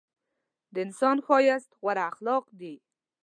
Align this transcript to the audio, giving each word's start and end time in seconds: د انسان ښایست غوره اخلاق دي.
د 0.73 0.75
انسان 0.85 1.17
ښایست 1.25 1.69
غوره 1.79 2.03
اخلاق 2.11 2.45
دي. 2.59 2.75